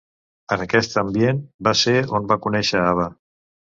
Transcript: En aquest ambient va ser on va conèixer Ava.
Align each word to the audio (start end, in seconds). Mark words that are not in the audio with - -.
En 0.55 0.63
aquest 0.63 0.95
ambient 1.01 1.43
va 1.67 1.75
ser 1.85 1.95
on 2.21 2.27
va 2.33 2.39
conèixer 2.47 2.85
Ava. 2.87 3.07